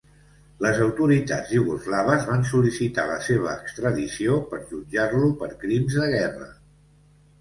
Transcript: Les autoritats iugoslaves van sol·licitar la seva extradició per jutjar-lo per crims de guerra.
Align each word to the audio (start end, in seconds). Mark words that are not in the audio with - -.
Les 0.65 0.77
autoritats 0.85 1.51
iugoslaves 1.57 2.25
van 2.31 2.47
sol·licitar 2.53 3.05
la 3.11 3.19
seva 3.27 3.53
extradició 3.67 4.41
per 4.55 4.63
jutjar-lo 4.73 5.31
per 5.43 5.51
crims 5.65 5.99
de 6.03 6.09
guerra. 6.19 6.49